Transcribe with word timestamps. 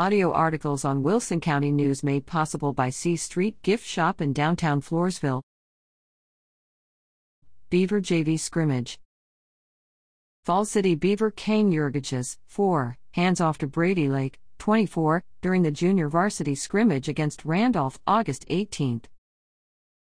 Audio 0.00 0.32
articles 0.32 0.82
on 0.82 1.02
Wilson 1.02 1.40
County 1.42 1.70
News 1.70 2.02
made 2.02 2.24
possible 2.24 2.72
by 2.72 2.88
C 2.88 3.16
Street 3.16 3.60
Gift 3.60 3.86
Shop 3.86 4.22
in 4.22 4.32
downtown 4.32 4.80
Floresville. 4.80 5.42
Beaver 7.68 8.00
JV 8.00 8.40
Scrimmage. 8.40 8.98
Falls 10.46 10.70
City 10.70 10.94
Beaver 10.94 11.30
Kane 11.30 11.70
Yurgiches, 11.70 12.38
4, 12.46 12.96
hands 13.10 13.42
off 13.42 13.58
to 13.58 13.66
Brady 13.66 14.08
Lake, 14.08 14.40
24, 14.58 15.22
during 15.42 15.64
the 15.64 15.70
junior 15.70 16.08
varsity 16.08 16.54
scrimmage 16.54 17.06
against 17.06 17.44
Randolph 17.44 17.98
August 18.06 18.48
18th. 18.48 19.04